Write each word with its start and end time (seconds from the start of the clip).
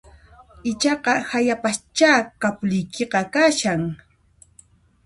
Ichaqa 0.69 1.13
hayapaschá 1.31 2.11
kapuliykiqa 2.41 3.19
kashan 3.33 3.81